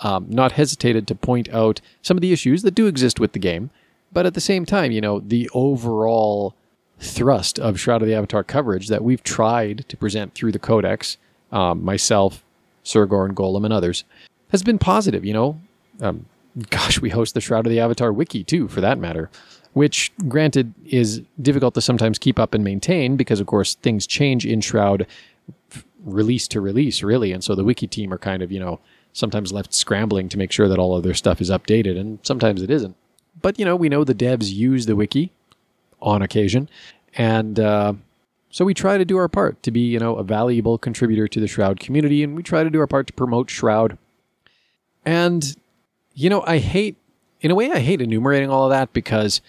um, 0.00 0.26
not 0.28 0.52
hesitated 0.52 1.08
to 1.08 1.14
point 1.16 1.48
out 1.48 1.80
some 2.02 2.16
of 2.16 2.20
the 2.20 2.32
issues 2.32 2.62
that 2.62 2.76
do 2.76 2.86
exist 2.86 3.18
with 3.18 3.32
the 3.32 3.40
game. 3.40 3.70
But 4.12 4.26
at 4.26 4.34
the 4.34 4.40
same 4.40 4.64
time, 4.64 4.92
you 4.92 5.00
know, 5.00 5.18
the 5.18 5.50
overall 5.52 6.54
thrust 6.98 7.58
of 7.58 7.78
Shroud 7.78 8.02
of 8.02 8.08
the 8.08 8.14
Avatar 8.14 8.42
coverage 8.42 8.88
that 8.88 9.04
we've 9.04 9.22
tried 9.22 9.84
to 9.88 9.96
present 9.96 10.34
through 10.34 10.52
the 10.52 10.58
Codex, 10.58 11.18
um, 11.52 11.84
myself, 11.84 12.44
Sergorn 12.84 13.26
and 13.26 13.36
Golem, 13.36 13.64
and 13.64 13.72
others, 13.72 14.04
has 14.50 14.62
been 14.62 14.78
positive. 14.78 15.24
You 15.24 15.34
know, 15.34 15.60
um, 16.00 16.26
gosh, 16.70 17.00
we 17.00 17.10
host 17.10 17.34
the 17.34 17.40
Shroud 17.40 17.66
of 17.66 17.70
the 17.70 17.80
Avatar 17.80 18.12
wiki 18.12 18.44
too, 18.44 18.68
for 18.68 18.80
that 18.80 18.98
matter, 18.98 19.30
which, 19.72 20.12
granted, 20.28 20.72
is 20.86 21.22
difficult 21.40 21.74
to 21.74 21.80
sometimes 21.80 22.18
keep 22.18 22.38
up 22.38 22.54
and 22.54 22.64
maintain 22.64 23.16
because, 23.16 23.40
of 23.40 23.46
course, 23.46 23.74
things 23.74 24.06
change 24.06 24.46
in 24.46 24.60
Shroud 24.60 25.06
release 26.04 26.48
to 26.48 26.60
release, 26.60 27.02
really. 27.02 27.32
And 27.32 27.42
so 27.42 27.54
the 27.54 27.64
wiki 27.64 27.86
team 27.86 28.12
are 28.12 28.18
kind 28.18 28.42
of, 28.42 28.50
you 28.52 28.60
know, 28.60 28.80
sometimes 29.12 29.52
left 29.52 29.74
scrambling 29.74 30.28
to 30.28 30.38
make 30.38 30.52
sure 30.52 30.68
that 30.68 30.78
all 30.78 30.96
of 30.96 31.02
their 31.02 31.14
stuff 31.14 31.40
is 31.40 31.50
updated, 31.50 31.98
and 31.98 32.20
sometimes 32.22 32.62
it 32.62 32.70
isn't. 32.70 32.96
But, 33.42 33.58
you 33.58 33.64
know, 33.64 33.76
we 33.76 33.88
know 33.88 34.04
the 34.04 34.14
devs 34.14 34.52
use 34.52 34.86
the 34.86 34.96
wiki 34.96 35.32
on 36.00 36.22
occasion. 36.22 36.68
And 37.14 37.58
uh, 37.58 37.94
so 38.50 38.64
we 38.64 38.74
try 38.74 38.98
to 38.98 39.04
do 39.04 39.16
our 39.16 39.28
part 39.28 39.62
to 39.64 39.70
be, 39.70 39.80
you 39.80 39.98
know, 39.98 40.16
a 40.16 40.22
valuable 40.22 40.78
contributor 40.78 41.28
to 41.28 41.40
the 41.40 41.46
Shroud 41.46 41.80
community, 41.80 42.22
and 42.22 42.36
we 42.36 42.42
try 42.42 42.64
to 42.64 42.70
do 42.70 42.80
our 42.80 42.86
part 42.86 43.06
to 43.08 43.12
promote 43.12 43.50
Shroud. 43.50 43.98
And, 45.04 45.56
you 46.14 46.30
know, 46.30 46.42
I 46.46 46.58
hate, 46.58 46.96
in 47.40 47.50
a 47.50 47.54
way, 47.54 47.70
I 47.70 47.80
hate 47.80 48.00
enumerating 48.00 48.50
all 48.50 48.64
of 48.64 48.70
that 48.70 48.92
because, 48.92 49.40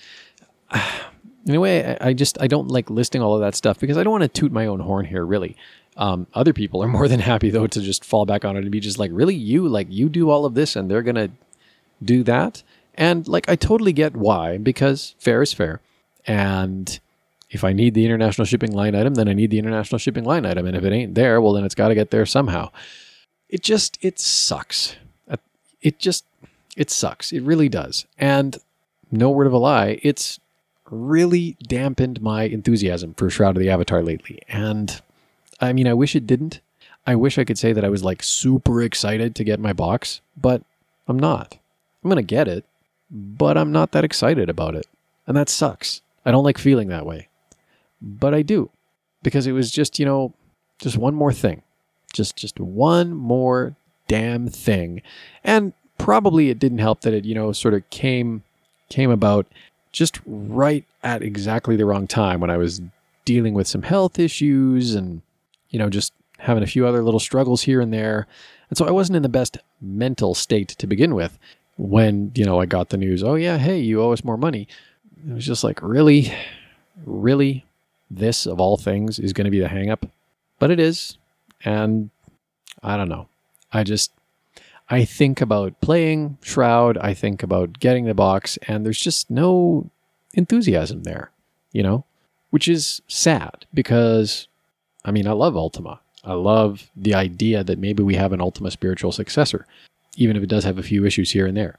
in 1.45 1.55
a 1.55 1.59
way, 1.59 1.97
I 2.01 2.13
just, 2.13 2.39
I 2.41 2.47
don't 2.47 2.67
like 2.67 2.89
listing 2.89 3.21
all 3.21 3.33
of 3.33 3.41
that 3.41 3.55
stuff 3.55 3.79
because 3.79 3.97
I 3.97 4.03
don't 4.03 4.11
want 4.11 4.23
to 4.23 4.27
toot 4.27 4.51
my 4.51 4.65
own 4.65 4.81
horn 4.81 5.05
here, 5.05 5.25
really. 5.25 5.55
Um, 5.95 6.27
other 6.33 6.53
people 6.53 6.83
are 6.83 6.87
more 6.89 7.07
than 7.07 7.19
happy, 7.19 7.49
though, 7.49 7.67
to 7.67 7.81
just 7.81 8.03
fall 8.03 8.25
back 8.25 8.45
on 8.45 8.55
it 8.55 8.61
and 8.63 8.71
be 8.71 8.79
just 8.79 8.99
like, 8.99 9.11
really, 9.13 9.35
you, 9.35 9.67
like, 9.67 9.87
you 9.89 10.09
do 10.09 10.29
all 10.29 10.45
of 10.45 10.53
this 10.53 10.75
and 10.75 10.91
they're 10.91 11.01
to 11.03 11.31
do 12.03 12.23
that? 12.23 12.61
And, 12.93 13.27
like, 13.27 13.47
I 13.47 13.55
totally 13.55 13.93
get 13.93 14.15
why, 14.15 14.57
because 14.57 15.15
fair 15.17 15.41
is 15.41 15.53
fair. 15.53 15.81
And 16.27 16.99
if 17.49 17.63
I 17.63 17.73
need 17.73 17.93
the 17.93 18.05
international 18.05 18.45
shipping 18.45 18.73
line 18.73 18.93
item, 18.93 19.15
then 19.15 19.29
I 19.29 19.33
need 19.33 19.49
the 19.49 19.59
international 19.59 19.99
shipping 19.99 20.25
line 20.25 20.45
item. 20.45 20.65
And 20.65 20.75
if 20.75 20.83
it 20.83 20.91
ain't 20.91 21.15
there, 21.15 21.39
well, 21.41 21.53
then 21.53 21.63
it's 21.63 21.75
got 21.75 21.87
to 21.87 21.95
get 21.95 22.11
there 22.11 22.25
somehow. 22.25 22.69
It 23.49 23.63
just, 23.63 23.97
it 24.01 24.19
sucks. 24.19 24.97
Uh, 25.29 25.37
it 25.81 25.99
just, 25.99 26.25
it 26.75 26.91
sucks. 26.91 27.31
It 27.31 27.43
really 27.43 27.69
does. 27.69 28.05
And 28.19 28.57
no 29.09 29.29
word 29.29 29.47
of 29.47 29.53
a 29.53 29.57
lie, 29.57 29.99
it's 30.03 30.39
really 30.91 31.55
dampened 31.63 32.21
my 32.21 32.43
enthusiasm 32.43 33.13
for 33.13 33.29
Shroud 33.29 33.55
of 33.55 33.61
the 33.61 33.69
Avatar 33.69 34.03
lately. 34.03 34.39
And 34.49 35.01
I 35.61 35.71
mean, 35.73 35.87
I 35.87 35.93
wish 35.93 36.15
it 36.15 36.27
didn't. 36.27 36.59
I 37.05 37.15
wish 37.15 37.37
I 37.37 37.45
could 37.45 37.57
say 37.57 37.71
that 37.71 37.85
I 37.85 37.89
was 37.89 38.03
like 38.03 38.21
super 38.21 38.81
excited 38.81 39.33
to 39.35 39.45
get 39.45 39.61
my 39.61 39.71
box, 39.71 40.19
but 40.35 40.61
I'm 41.07 41.17
not. 41.17 41.57
I'm 42.03 42.09
going 42.09 42.17
to 42.17 42.35
get 42.35 42.49
it, 42.49 42.65
but 43.09 43.57
I'm 43.57 43.71
not 43.71 43.93
that 43.93 44.03
excited 44.03 44.49
about 44.49 44.75
it. 44.75 44.87
And 45.25 45.35
that 45.37 45.47
sucks. 45.47 46.01
I 46.27 46.31
don't 46.31 46.43
like 46.43 46.57
feeling 46.57 46.89
that 46.89 47.05
way. 47.05 47.29
But 48.01 48.33
I 48.33 48.41
do 48.41 48.69
because 49.23 49.47
it 49.47 49.53
was 49.53 49.71
just, 49.71 49.97
you 49.97 50.05
know, 50.05 50.33
just 50.79 50.97
one 50.97 51.15
more 51.15 51.33
thing. 51.33 51.63
Just 52.13 52.35
just 52.35 52.59
one 52.59 53.13
more 53.13 53.75
damn 54.07 54.47
thing. 54.49 55.01
And 55.43 55.73
probably 55.97 56.49
it 56.49 56.59
didn't 56.59 56.77
help 56.79 57.01
that 57.01 57.13
it, 57.13 57.25
you 57.25 57.33
know, 57.33 57.51
sort 57.53 57.73
of 57.73 57.89
came 57.89 58.43
came 58.89 59.09
about 59.09 59.47
just 59.91 60.19
right 60.25 60.85
at 61.01 61.23
exactly 61.23 61.75
the 61.75 61.85
wrong 61.85 62.07
time 62.07 62.41
when 62.41 62.51
I 62.51 62.57
was 62.57 62.81
dealing 63.25 63.53
with 63.53 63.67
some 63.67 63.81
health 63.81 64.19
issues 64.19 64.93
and 64.93 65.21
you 65.69 65.79
know, 65.79 65.89
just 65.89 66.13
having 66.39 66.63
a 66.63 66.67
few 66.67 66.85
other 66.85 67.03
little 67.03 67.19
struggles 67.19 67.63
here 67.63 67.81
and 67.81 67.93
there. 67.93 68.27
And 68.69 68.77
so 68.77 68.85
I 68.85 68.91
wasn't 68.91 69.15
in 69.15 69.23
the 69.23 69.29
best 69.29 69.57
mental 69.81 70.35
state 70.35 70.69
to 70.69 70.87
begin 70.87 71.15
with 71.15 71.39
when, 71.77 72.31
you 72.35 72.45
know, 72.45 72.59
I 72.59 72.65
got 72.65 72.89
the 72.89 72.97
news, 72.97 73.23
oh, 73.23 73.35
yeah, 73.35 73.57
hey, 73.57 73.79
you 73.79 74.01
owe 74.01 74.11
us 74.11 74.23
more 74.23 74.37
money. 74.37 74.67
It 75.25 75.33
was 75.33 75.45
just 75.45 75.63
like, 75.63 75.81
really? 75.81 76.33
Really? 77.05 77.65
This, 78.09 78.45
of 78.45 78.59
all 78.59 78.77
things, 78.77 79.19
is 79.19 79.33
going 79.33 79.45
to 79.45 79.51
be 79.51 79.59
the 79.59 79.67
hangup? 79.67 80.09
But 80.59 80.71
it 80.71 80.79
is. 80.79 81.17
And 81.63 82.09
I 82.83 82.97
don't 82.97 83.09
know. 83.09 83.27
I 83.71 83.83
just, 83.83 84.11
I 84.89 85.03
think 85.03 85.41
about 85.41 85.79
playing 85.81 86.37
Shroud, 86.41 86.97
I 86.97 87.13
think 87.13 87.43
about 87.43 87.79
getting 87.79 88.05
the 88.05 88.13
box, 88.13 88.57
and 88.67 88.85
there's 88.85 88.99
just 88.99 89.29
no 89.29 89.89
enthusiasm 90.33 91.03
there, 91.03 91.31
you 91.73 91.83
know, 91.83 92.05
which 92.51 92.67
is 92.67 93.01
sad 93.07 93.65
because, 93.73 94.47
I 95.03 95.11
mean, 95.11 95.27
I 95.27 95.31
love 95.31 95.57
Ultima. 95.57 95.99
I 96.23 96.33
love 96.33 96.89
the 96.95 97.15
idea 97.15 97.63
that 97.63 97.79
maybe 97.79 98.03
we 98.03 98.15
have 98.15 98.31
an 98.31 98.41
Ultima 98.41 98.71
spiritual 98.71 99.11
successor, 99.11 99.65
even 100.15 100.37
if 100.37 100.43
it 100.43 100.49
does 100.49 100.63
have 100.63 100.77
a 100.77 100.83
few 100.83 101.05
issues 101.05 101.31
here 101.31 101.47
and 101.47 101.57
there. 101.57 101.77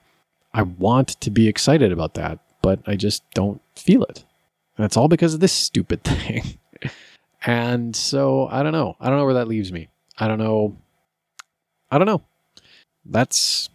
I 0.52 0.62
want 0.62 1.08
to 1.20 1.30
be 1.30 1.48
excited 1.48 1.92
about 1.92 2.14
that, 2.14 2.38
but 2.68 2.80
I 2.86 2.96
just 2.96 3.22
don't 3.30 3.62
feel 3.76 4.02
it. 4.02 4.26
And 4.76 4.84
it's 4.84 4.98
all 4.98 5.08
because 5.08 5.32
of 5.32 5.40
this 5.40 5.54
stupid 5.54 6.04
thing. 6.04 6.58
and 7.46 7.96
so 7.96 8.46
I 8.50 8.62
don't 8.62 8.72
know. 8.72 8.94
I 9.00 9.08
don't 9.08 9.16
know 9.16 9.24
where 9.24 9.34
that 9.34 9.48
leaves 9.48 9.72
me. 9.72 9.88
I 10.18 10.28
don't 10.28 10.38
know. 10.38 10.76
I 11.90 11.96
don't 11.96 12.06
know. 12.06 12.20
That's 13.06 13.70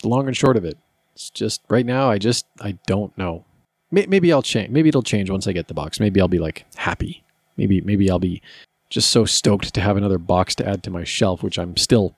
the 0.00 0.08
long 0.08 0.28
and 0.28 0.36
short 0.36 0.56
of 0.56 0.64
it. 0.64 0.78
It's 1.12 1.28
just 1.28 1.60
right 1.68 1.84
now, 1.84 2.08
I 2.08 2.16
just, 2.16 2.46
I 2.58 2.78
don't 2.86 3.16
know. 3.18 3.44
Maybe 3.90 4.32
I'll 4.32 4.40
change. 4.40 4.70
Maybe 4.70 4.88
it'll 4.88 5.02
change 5.02 5.28
once 5.28 5.46
I 5.46 5.52
get 5.52 5.68
the 5.68 5.74
box. 5.74 6.00
Maybe 6.00 6.18
I'll 6.18 6.26
be 6.28 6.38
like 6.38 6.64
happy. 6.76 7.24
Maybe, 7.58 7.82
maybe 7.82 8.10
I'll 8.10 8.18
be 8.18 8.40
just 8.88 9.10
so 9.10 9.26
stoked 9.26 9.74
to 9.74 9.80
have 9.82 9.98
another 9.98 10.16
box 10.18 10.54
to 10.54 10.66
add 10.66 10.82
to 10.84 10.90
my 10.90 11.04
shelf, 11.04 11.42
which 11.42 11.58
I'm 11.58 11.76
still 11.76 12.16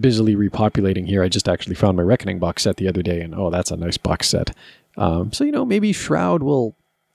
busily 0.00 0.34
repopulating 0.34 1.06
here. 1.06 1.22
I 1.22 1.28
just 1.28 1.48
actually 1.48 1.74
found 1.74 1.98
my 1.98 2.02
Reckoning 2.02 2.38
box 2.38 2.62
set 2.62 2.76
the 2.76 2.88
other 2.88 3.02
day, 3.02 3.20
and 3.20 3.34
oh, 3.34 3.50
that's 3.50 3.70
a 3.70 3.76
nice 3.76 3.98
box 3.98 4.30
set. 4.30 4.56
Um, 4.96 5.32
so, 5.32 5.44
you 5.44 5.52
know, 5.52 5.64
maybe 5.64 5.92
Shroud 5.92 6.42
will 6.42 6.74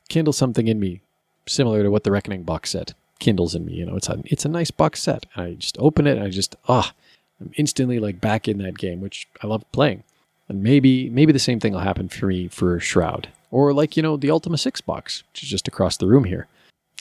kindle 0.10 0.34
something 0.34 0.67
in 0.67 0.79
me 0.79 1.01
similar 1.46 1.84
to 1.84 1.91
what 1.91 2.03
the 2.03 2.12
Reckoning 2.12 2.43
box 2.43 2.72
set 2.72 2.93
kindles 3.19 3.55
in 3.55 3.65
me. 3.65 3.74
You 3.74 3.86
know, 3.86 3.96
it's 3.96 4.10
a, 4.10 4.22
it's 4.25 4.46
a 4.46 4.50
nice 4.50 4.72
box 4.72 5.01
set. 5.01 5.25
And 5.36 5.46
I 5.46 5.53
just 5.53 5.77
open 5.79 6.07
it 6.07 6.17
and 6.17 6.24
I 6.24 6.29
just, 6.29 6.55
ah, 6.67 6.93
I'm 7.39 7.51
instantly 7.57 8.00
like 8.00 8.19
back 8.19 8.48
in 8.48 8.57
that 8.60 8.77
game, 8.77 9.01
which 9.01 9.27
I 9.43 9.48
love 9.48 9.69
playing. 9.72 10.03
And 10.50 10.63
maybe, 10.63 11.10
maybe 11.10 11.34
the 11.34 11.39
same 11.39 11.60
thing 11.60 11.74
will 11.74 11.79
happen 11.79 12.10
for 12.10 12.27
me 12.27 12.48
for 12.48 12.79
Shroud. 12.79 13.29
Or 13.51 13.74
like, 13.74 13.96
you 13.96 14.03
know, 14.03 14.17
the 14.17 14.31
Ultima 14.31 14.57
6 14.57 14.81
box, 14.81 15.24
which 15.31 15.43
is 15.43 15.50
just 15.50 15.67
across 15.67 15.98
the 15.98 16.07
room 16.07 16.24
here. 16.24 16.48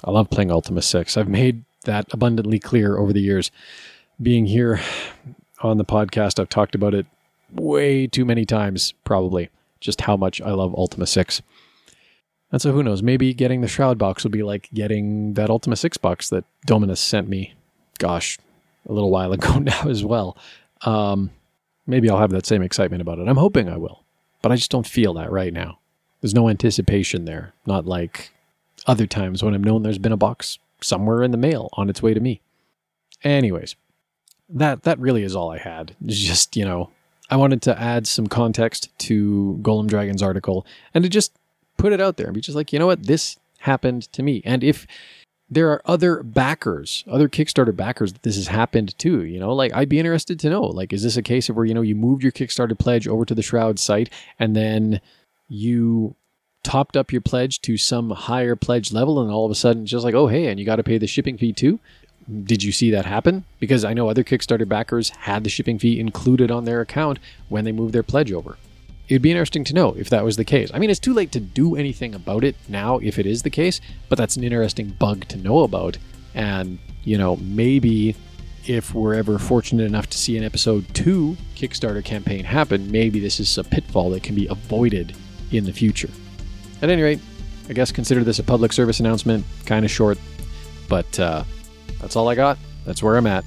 I 0.05 0.11
love 0.11 0.31
playing 0.31 0.51
Ultima 0.51 0.83
6. 0.83 1.17
I've 1.17 1.29
made 1.29 1.65
that 1.85 2.07
abundantly 2.13 2.59
clear 2.59 2.99
over 2.99 3.13
the 3.13 3.21
years. 3.21 3.51
Being 4.21 4.47
here 4.47 4.81
on 5.63 5.79
the 5.79 5.85
podcast, 5.85 6.39
I've 6.39 6.49
talked 6.49 6.75
about 6.75 6.95
it 6.95 7.07
way 7.53 8.07
too 8.07 8.25
many 8.25 8.45
times, 8.45 8.93
probably, 9.05 9.49
just 9.81 10.03
how 10.03 10.17
much 10.17 10.41
I 10.41 10.51
love 10.51 10.75
Ultima 10.75 11.07
6. 11.07 11.43
And 12.53 12.63
so 12.63 12.73
who 12.73 12.83
knows, 12.83 13.03
maybe 13.03 13.35
getting 13.35 13.61
the 13.61 13.69
Shroud 13.69 13.99
box 13.99 14.25
will 14.25 14.31
be 14.31 14.43
like 14.43 14.69
getting 14.73 15.35
that 15.35 15.51
Ultima 15.51 15.77
6 15.77 15.97
box 15.99 16.29
that 16.31 16.45
Dominus 16.65 17.01
sent 17.01 17.29
me, 17.29 17.55
gosh, 17.99 18.39
a 18.89 18.93
little 18.93 19.11
while 19.11 19.33
ago 19.35 19.59
now 19.59 19.89
as 19.89 20.05
well. 20.05 20.37
Um, 20.83 21.31
maybe 21.87 22.09
I'll 22.09 22.19
have 22.19 22.31
that 22.31 22.47
same 22.47 22.63
excitement 22.63 23.03
about 23.03 23.19
it. 23.19 23.29
I'm 23.29 23.37
hoping 23.37 23.69
I 23.69 23.77
will, 23.77 24.05
but 24.43 24.53
I 24.53 24.57
just 24.57 24.71
don't 24.71 24.87
feel 24.87 25.15
that 25.15 25.33
right 25.33 25.53
now. 25.53 25.79
There's 26.21 26.35
no 26.35 26.49
anticipation 26.49 27.25
there, 27.25 27.53
not 27.67 27.87
like 27.87 28.33
other 28.87 29.07
times 29.07 29.43
when 29.43 29.55
I've 29.55 29.65
known 29.65 29.83
there's 29.83 29.99
been 29.99 30.13
a 30.13 30.17
box 30.17 30.59
somewhere 30.81 31.23
in 31.23 31.31
the 31.31 31.37
mail 31.37 31.69
on 31.75 31.89
its 31.91 32.03
way 32.03 32.15
to 32.15 32.21
me. 32.21 32.41
Anyways, 33.23 33.77
that 34.49 34.85
that 34.85 34.99
really 34.99 35.23
is 35.23 35.35
all 35.35 35.51
I 35.51 35.59
had. 35.59 35.97
Just, 36.05 36.57
you 36.57 36.65
know, 36.65 36.91
I 37.31 37.37
wanted 37.37 37.63
to 37.63 37.81
add 37.81 38.07
some 38.07 38.27
context 38.27 38.97
to 39.01 39.59
Golem 39.63 39.87
Dragon's 39.87 40.23
article 40.23 40.67
and 40.95 41.03
to 41.05 41.11
just 41.11 41.33
put 41.77 41.93
it 41.93 42.01
out 42.01 42.17
there 42.17 42.27
and 42.27 42.35
be 42.35 42.41
just 42.41 42.57
like, 42.57 42.73
you 42.73 42.79
know 42.79 42.87
what, 42.87 43.07
this 43.07 43.37
happened 43.61 44.11
to 44.13 44.23
me. 44.23 44.43
And 44.45 44.63
if 44.63 44.87
there 45.49 45.71
are 45.71 45.83
other 45.85 46.23
backers, 46.23 47.05
other 47.07 47.29
Kickstarter 47.29 47.75
backers 47.75 48.13
that 48.13 48.23
this 48.23 48.37
has 48.37 48.49
happened 48.49 48.97
to, 48.99 49.25
you 49.25 49.39
know, 49.39 49.55
like 49.55 49.73
I'd 49.75 49.89
be 49.89 49.99
interested 49.99 50.41
to 50.41 50.51
know, 50.51 50.63
like, 50.63 50.93
is 50.93 51.03
this 51.03 51.17
a 51.17 51.23
case 51.23 51.49
of 51.49 51.57
where, 51.57 51.65
you 51.65 51.75
know, 51.75 51.83
you 51.83 51.95
moved 51.95 52.23
your 52.23 52.33
Kickstarter 52.33 52.79
pledge 52.79 53.07
over 53.07 53.25
to 53.25 53.35
the 53.35 53.43
Shroud 53.43 53.79
site 53.79 54.11
and 54.39 54.57
then 54.57 55.01
you 55.49 56.17
topped 56.65 56.97
up 56.97 57.13
your 57.13 57.21
pledge 57.21 57.61
to 57.63 57.77
some 57.77 58.11
higher 58.11 58.57
pledge 58.57 58.93
level 58.93 59.21
and 59.21 59.31
all 59.31 59.45
of 59.45 59.53
a 59.53 59.55
sudden 59.55 59.87
just 59.87 60.05
like, 60.05 60.15
oh, 60.15 60.27
hey, 60.27 60.49
and 60.49 60.59
you 60.59 60.67
got 60.67 60.77
to 60.77 60.83
pay 60.83 60.99
the 60.99 61.07
shipping 61.07 61.39
fee 61.39 61.53
too? 61.53 61.79
Did 62.45 62.63
you 62.63 62.73
see 62.73 62.91
that 62.91 63.07
happen? 63.07 63.45
Because 63.61 63.85
I 63.85 63.95
know 63.95 64.09
other 64.09 64.25
Kickstarter 64.25 64.69
backers 64.69 65.11
had 65.11 65.45
the 65.45 65.51
shipping 65.51 65.79
fee 65.79 66.01
included 66.01 66.51
on 66.51 66.65
their 66.65 66.81
account 66.81 67.19
when 67.49 67.65
they 67.65 67.73
moved 67.73 67.95
their 67.95 68.03
pledge 68.03 68.33
over. 68.33 68.57
It'd 69.09 69.23
be 69.23 69.31
interesting 69.31 69.63
to 69.65 69.75
know 69.75 69.93
if 69.93 70.11
that 70.11 70.25
was 70.25 70.37
the 70.37 70.45
case. 70.45 70.71
I 70.75 70.81
mean, 70.81 70.91
it's 70.91 70.99
too 70.99 71.15
late 71.15 71.31
to 71.33 71.41
do 71.41 71.77
anything 71.77 72.15
about 72.15 72.43
it 72.43 72.57
now 72.69 72.99
if 72.99 73.21
it 73.21 73.27
is 73.27 73.43
the 73.43 73.51
case, 73.51 73.81
but 74.09 74.19
that's 74.19 74.37
an 74.37 74.43
interesting 74.43 74.89
bug 74.89 75.29
to 75.29 75.37
know 75.37 75.61
about. 75.61 75.99
And, 76.35 76.81
you 77.05 77.17
know, 77.17 77.37
maybe 77.37 78.17
if 78.67 78.93
we're 78.93 79.15
ever 79.15 79.39
fortunate 79.39 79.85
enough 79.85 80.09
to 80.11 80.19
see 80.19 80.37
an 80.37 80.43
episode 80.43 80.93
2 80.95 81.37
Kickstarter 81.55 82.05
campaign 82.05 82.45
happen, 82.45 82.91
maybe 82.91 83.21
this 83.21 83.39
is 83.39 83.57
a 83.59 83.63
pitfall 83.63 84.11
that 84.11 84.25
can 84.25 84.35
be 84.35 84.49
avoided 84.49 85.15
in 85.53 85.65
the 85.65 85.73
future. 85.73 86.11
At 86.83 86.91
any 86.91 87.03
rate, 87.03 87.21
I 87.69 87.73
guess 87.73 87.93
consider 87.93 88.25
this 88.25 88.41
a 88.41 88.43
public 88.43 88.73
service 88.73 88.99
announcement, 88.99 89.45
kind 89.67 89.85
of 89.85 89.91
short, 89.91 90.19
but 90.89 91.19
uh, 91.21 91.45
that's 92.07 92.15
all 92.15 92.29
I 92.29 92.37
got. 92.37 92.57
That's 92.85 93.03
where 93.03 93.17
I'm 93.17 93.27
at. 93.27 93.45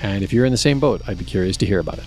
And 0.00 0.24
if 0.24 0.32
you're 0.32 0.46
in 0.46 0.50
the 0.50 0.56
same 0.56 0.80
boat, 0.80 1.02
I'd 1.06 1.18
be 1.18 1.26
curious 1.26 1.58
to 1.58 1.66
hear 1.66 1.78
about 1.78 1.98
it. 1.98 2.04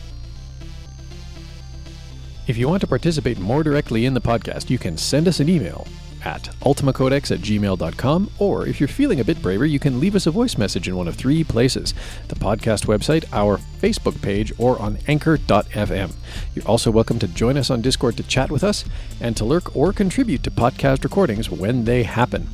If 2.47 2.57
you 2.57 2.67
want 2.67 2.81
to 2.81 2.87
participate 2.87 3.37
more 3.37 3.61
directly 3.61 4.07
in 4.07 4.15
the 4.15 4.19
podcast, 4.19 4.71
you 4.71 4.79
can 4.79 4.97
send 4.97 5.27
us 5.27 5.39
an 5.39 5.49
email 5.49 5.87
at 6.25 6.41
ultimacodex 6.61 7.29
at 7.29 7.41
gmail.com, 7.41 8.31
or 8.39 8.65
if 8.65 8.79
you're 8.79 8.87
feeling 8.87 9.19
a 9.19 9.23
bit 9.23 9.43
braver, 9.43 9.67
you 9.67 9.77
can 9.77 9.99
leave 9.99 10.15
us 10.15 10.25
a 10.25 10.31
voice 10.31 10.57
message 10.57 10.87
in 10.87 10.95
one 10.95 11.07
of 11.07 11.15
three 11.15 11.43
places 11.43 11.93
the 12.29 12.35
podcast 12.35 12.87
website, 12.87 13.25
our 13.31 13.59
Facebook 13.79 14.19
page, 14.23 14.51
or 14.57 14.79
on 14.79 14.97
anchor.fm. 15.07 16.13
You're 16.55 16.67
also 16.67 16.89
welcome 16.89 17.19
to 17.19 17.27
join 17.27 17.57
us 17.57 17.69
on 17.69 17.81
Discord 17.81 18.17
to 18.17 18.23
chat 18.23 18.49
with 18.49 18.63
us 18.63 18.85
and 19.21 19.37
to 19.37 19.45
lurk 19.45 19.75
or 19.75 19.93
contribute 19.93 20.41
to 20.41 20.49
podcast 20.49 21.03
recordings 21.03 21.51
when 21.51 21.85
they 21.85 22.01
happen. 22.01 22.47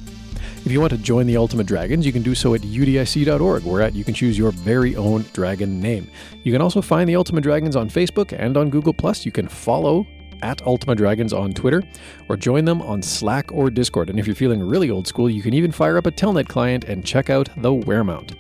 If 0.66 0.74
you 0.74 0.82
want 0.82 0.92
to 0.92 0.98
join 0.98 1.26
the 1.26 1.38
Ultima 1.38 1.64
Dragons, 1.64 2.06
you 2.06 2.12
can 2.12 2.22
do 2.22 2.36
so 2.36 2.54
at 2.54 2.62
udic.org, 2.62 3.64
where 3.64 3.82
at 3.82 3.96
you 3.96 4.04
can 4.04 4.14
choose 4.14 4.38
your 4.38 4.52
very 4.52 4.96
own 4.96 5.26
dragon 5.34 5.82
name. 5.82 6.12
You 6.44 6.52
can 6.52 6.62
also 6.62 6.82
find 6.82 7.10
the 7.10 7.16
Ultima 7.16 7.42
Dragons 7.42 7.76
on 7.76 7.90
Facebook 7.90 8.38
and 8.38 8.56
on 8.56 8.70
Google. 8.70 8.94
You 9.24 9.32
can 9.32 9.48
follow 9.48 10.06
at 10.42 10.62
Ultima 10.64 10.96
Dragons 10.96 11.34
on 11.34 11.54
Twitter, 11.54 11.82
or 12.28 12.38
join 12.38 12.66
them 12.66 12.82
on 12.82 13.02
Slack 13.02 13.52
or 13.52 13.70
Discord. 13.70 14.10
And 14.10 14.20
if 14.20 14.28
you're 14.28 14.36
feeling 14.36 14.62
really 14.62 14.90
old 14.90 15.08
school, 15.08 15.30
you 15.30 15.42
can 15.42 15.54
even 15.54 15.72
fire 15.72 15.98
up 15.98 16.06
a 16.06 16.12
Telnet 16.12 16.48
client 16.48 16.84
and 16.84 17.06
check 17.06 17.30
out 17.30 17.50
the 17.58 17.72
Weremount. 17.72 18.36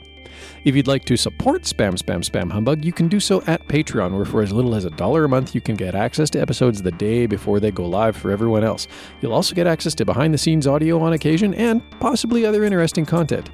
If 0.63 0.75
you'd 0.75 0.87
like 0.87 1.05
to 1.05 1.17
support 1.17 1.63
Spam 1.63 1.93
Spam 1.93 2.23
Spam 2.23 2.51
Humbug, 2.51 2.83
you 2.83 2.91
can 2.91 3.07
do 3.07 3.19
so 3.19 3.41
at 3.47 3.67
Patreon, 3.67 4.15
where 4.15 4.25
for 4.25 4.41
as 4.41 4.51
little 4.51 4.75
as 4.75 4.85
a 4.85 4.89
dollar 4.91 5.25
a 5.25 5.29
month, 5.29 5.55
you 5.55 5.61
can 5.61 5.75
get 5.75 5.95
access 5.95 6.29
to 6.31 6.41
episodes 6.41 6.81
the 6.81 6.91
day 6.91 7.25
before 7.25 7.59
they 7.59 7.71
go 7.71 7.85
live 7.85 8.15
for 8.15 8.31
everyone 8.31 8.63
else. 8.63 8.87
You'll 9.21 9.33
also 9.33 9.55
get 9.55 9.67
access 9.67 9.95
to 9.95 10.05
behind 10.05 10.33
the 10.33 10.37
scenes 10.37 10.67
audio 10.67 10.99
on 11.01 11.13
occasion 11.13 11.53
and 11.53 11.81
possibly 11.99 12.45
other 12.45 12.63
interesting 12.63 13.05
content. 13.05 13.49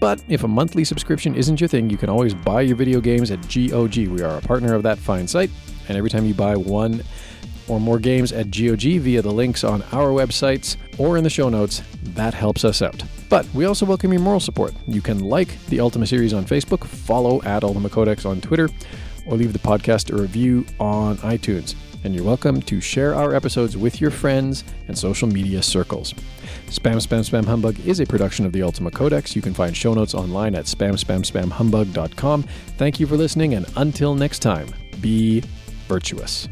But 0.00 0.22
if 0.28 0.44
a 0.44 0.48
monthly 0.48 0.84
subscription 0.84 1.34
isn't 1.34 1.60
your 1.60 1.68
thing, 1.68 1.90
you 1.90 1.98
can 1.98 2.08
always 2.08 2.32
buy 2.32 2.62
your 2.62 2.76
video 2.76 3.00
games 3.00 3.30
at 3.30 3.40
GOG. 3.42 4.08
We 4.08 4.22
are 4.22 4.38
a 4.38 4.40
partner 4.40 4.74
of 4.74 4.82
that 4.82 4.98
fine 4.98 5.28
site, 5.28 5.50
and 5.88 5.98
every 5.98 6.08
time 6.08 6.24
you 6.24 6.32
buy 6.32 6.56
one 6.56 7.02
or 7.68 7.78
more 7.78 7.98
games 7.98 8.32
at 8.32 8.50
GOG 8.50 9.00
via 9.00 9.22
the 9.22 9.30
links 9.30 9.62
on 9.62 9.82
our 9.92 10.08
websites 10.08 10.76
or 10.98 11.16
in 11.16 11.24
the 11.24 11.30
show 11.30 11.48
notes, 11.48 11.82
that 12.02 12.34
helps 12.34 12.64
us 12.64 12.82
out. 12.82 13.02
But 13.30 13.46
we 13.54 13.64
also 13.64 13.86
welcome 13.86 14.12
your 14.12 14.20
moral 14.20 14.40
support. 14.40 14.74
You 14.88 15.00
can 15.00 15.20
like 15.20 15.56
the 15.66 15.78
Ultima 15.78 16.04
series 16.06 16.34
on 16.34 16.44
Facebook, 16.44 16.84
follow 16.84 17.40
at 17.44 17.62
Ultima 17.62 17.88
Codex 17.88 18.26
on 18.26 18.40
Twitter, 18.40 18.68
or 19.24 19.36
leave 19.36 19.52
the 19.52 19.58
podcast 19.60 20.12
a 20.12 20.20
review 20.20 20.66
on 20.80 21.16
iTunes. 21.18 21.76
And 22.02 22.12
you're 22.12 22.24
welcome 22.24 22.60
to 22.62 22.80
share 22.80 23.14
our 23.14 23.34
episodes 23.34 23.76
with 23.76 24.00
your 24.00 24.10
friends 24.10 24.64
and 24.88 24.98
social 24.98 25.28
media 25.28 25.62
circles. 25.62 26.12
Spam 26.66 26.96
Spam 26.96 27.20
Spam 27.20 27.44
Humbug 27.44 27.78
is 27.86 28.00
a 28.00 28.06
production 28.06 28.46
of 28.46 28.52
the 28.52 28.62
Ultima 28.62 28.90
Codex. 28.90 29.36
You 29.36 29.42
can 29.42 29.54
find 29.54 29.76
show 29.76 29.94
notes 29.94 30.14
online 30.14 30.56
at 30.56 30.64
spamspamspamhumbug.com. 30.64 32.42
Thank 32.78 32.98
you 32.98 33.06
for 33.06 33.16
listening, 33.16 33.54
and 33.54 33.66
until 33.76 34.16
next 34.16 34.40
time, 34.40 34.74
be 35.00 35.44
virtuous. 35.86 36.48